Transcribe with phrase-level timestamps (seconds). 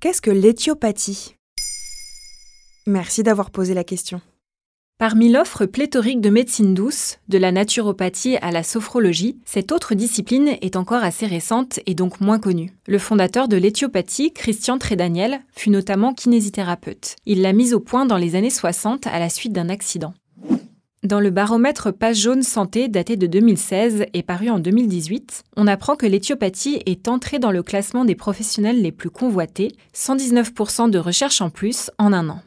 [0.00, 1.36] Qu'est-ce que l'éthiopathie?
[2.86, 4.22] Merci d'avoir posé la question.
[4.96, 10.56] Parmi l'offre pléthorique de médecine douce, de la naturopathie à la sophrologie, cette autre discipline
[10.62, 12.72] est encore assez récente et donc moins connue.
[12.86, 17.16] Le fondateur de l'éthiopathie, Christian Trédaniel, fut notamment kinésithérapeute.
[17.26, 20.14] Il l'a mise au point dans les années 60 à la suite d'un accident.
[21.02, 25.96] Dans le baromètre Page jaune santé daté de 2016 et paru en 2018, on apprend
[25.96, 31.40] que l'éthiopathie est entrée dans le classement des professionnels les plus convoités, 119% de recherche
[31.40, 32.42] en plus en un an.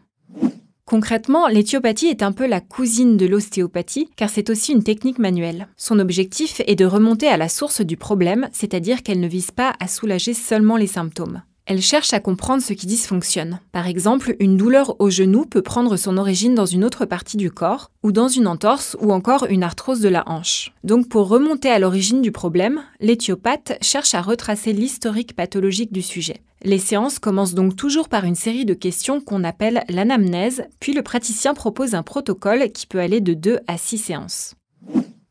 [0.85, 5.67] Concrètement, l'éthiopathie est un peu la cousine de l'ostéopathie car c'est aussi une technique manuelle.
[5.75, 9.73] Son objectif est de remonter à la source du problème, c'est-à-dire qu'elle ne vise pas
[9.79, 11.41] à soulager seulement les symptômes.
[11.65, 13.61] Elle cherche à comprendre ce qui dysfonctionne.
[13.71, 17.51] Par exemple, une douleur au genou peut prendre son origine dans une autre partie du
[17.51, 20.73] corps, ou dans une entorse, ou encore une arthrose de la hanche.
[20.83, 26.41] Donc pour remonter à l'origine du problème, l'éthiopathe cherche à retracer l'historique pathologique du sujet.
[26.65, 31.01] Les séances commencent donc toujours par une série de questions qu'on appelle l'anamnèse, puis le
[31.01, 34.55] praticien propose un protocole qui peut aller de 2 à 6 séances.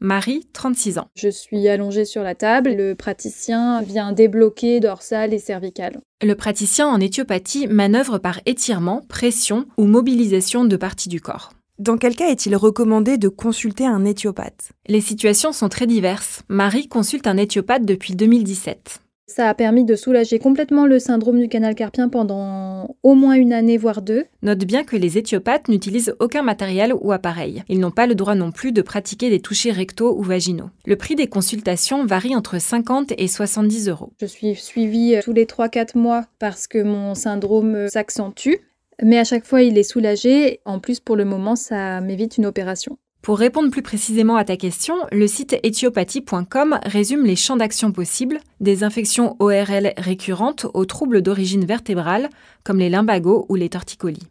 [0.02, 1.06] Marie, 36 ans.
[1.14, 6.00] Je suis allongée sur la table, le praticien vient débloquer dorsale et cervicale.
[6.20, 11.52] Le praticien en éthiopathie manœuvre par étirement, pression ou mobilisation de parties du corps.
[11.78, 14.72] Dans quel cas est-il recommandé de consulter un éthiopathe?
[14.88, 16.42] Les situations sont très diverses.
[16.48, 19.02] Marie consulte un éthiopathe depuis 2017.
[19.34, 23.54] Ça a permis de soulager complètement le syndrome du canal carpien pendant au moins une
[23.54, 24.26] année, voire deux.
[24.42, 27.64] Note bien que les éthiopathes n'utilisent aucun matériel ou appareil.
[27.70, 30.68] Ils n'ont pas le droit non plus de pratiquer des touchés rectaux ou vaginaux.
[30.84, 34.12] Le prix des consultations varie entre 50 et 70 euros.
[34.20, 38.56] Je suis suivie tous les 3-4 mois parce que mon syndrome s'accentue.
[39.02, 40.60] Mais à chaque fois, il est soulagé.
[40.66, 42.98] En plus, pour le moment, ça m'évite une opération.
[43.22, 48.40] Pour répondre plus précisément à ta question, le site éthiopathie.com résume les champs d'action possibles,
[48.58, 52.30] des infections ORL récurrentes aux troubles d'origine vertébrale,
[52.64, 54.26] comme les lumbagos ou les torticolis.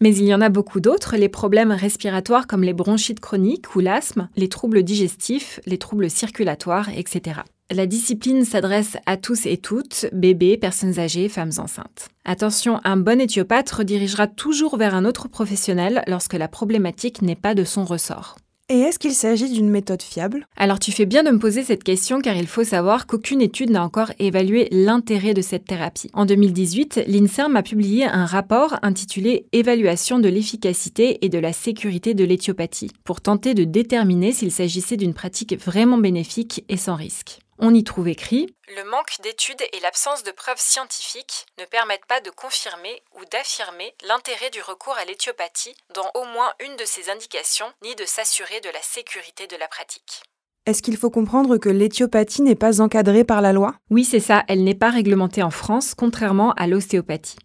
[0.00, 3.80] Mais il y en a beaucoup d'autres, les problèmes respiratoires comme les bronchites chroniques ou
[3.80, 7.42] l'asthme, les troubles digestifs, les troubles circulatoires, etc.
[7.72, 12.08] La discipline s'adresse à tous et toutes, bébés, personnes âgées, femmes enceintes.
[12.24, 17.54] Attention, un bon éthiopathe redirigera toujours vers un autre professionnel lorsque la problématique n'est pas
[17.54, 18.34] de son ressort.
[18.70, 20.46] Et est-ce qu'il s'agit d'une méthode fiable?
[20.56, 23.70] Alors tu fais bien de me poser cette question car il faut savoir qu'aucune étude
[23.70, 26.10] n'a encore évalué l'intérêt de cette thérapie.
[26.12, 32.14] En 2018, l'INSERM a publié un rapport intitulé Évaluation de l'efficacité et de la sécurité
[32.14, 37.40] de l'éthiopathie pour tenter de déterminer s'il s'agissait d'une pratique vraiment bénéfique et sans risque.
[37.62, 42.22] On y trouve écrit Le manque d'études et l'absence de preuves scientifiques ne permettent pas
[42.22, 47.10] de confirmer ou d'affirmer l'intérêt du recours à l'éthiopathie dans au moins une de ces
[47.10, 50.22] indications, ni de s'assurer de la sécurité de la pratique.
[50.64, 53.74] Est-ce qu'il faut comprendre que l'éthiopathie n'est pas encadrée par la loi?
[53.90, 57.36] Oui, c'est ça, elle n'est pas réglementée en France, contrairement à l'ostéopathie.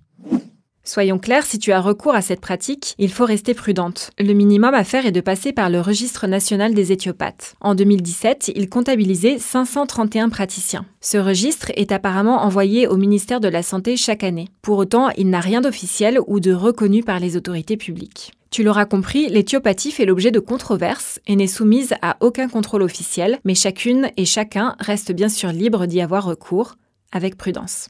[0.87, 4.11] Soyons clairs, si tu as recours à cette pratique, il faut rester prudente.
[4.19, 7.55] Le minimum à faire est de passer par le registre national des éthiopathes.
[7.59, 10.85] En 2017, il comptabilisait 531 praticiens.
[11.01, 14.47] Ce registre est apparemment envoyé au ministère de la Santé chaque année.
[14.61, 18.33] Pour autant, il n'a rien d'officiel ou de reconnu par les autorités publiques.
[18.51, 23.39] Tu l'auras compris, l'éthiopathie fait l'objet de controverses et n'est soumise à aucun contrôle officiel,
[23.43, 26.75] mais chacune et chacun reste bien sûr libre d'y avoir recours,
[27.11, 27.89] avec prudence.